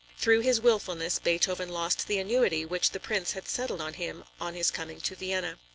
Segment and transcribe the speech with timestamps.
[0.17, 4.55] Through his wilfulness, Beethoven lost the annuity which the Prince had settled on him on
[4.55, 5.59] his coming to Vienna.